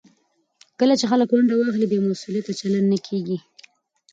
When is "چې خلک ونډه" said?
0.99-1.55